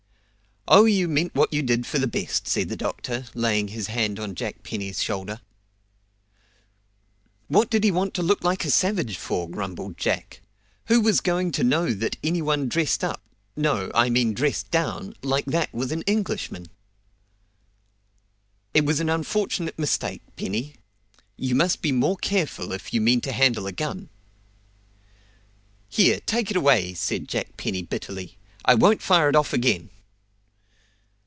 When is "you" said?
0.85-1.09, 1.51-1.61, 21.35-21.53, 22.93-23.01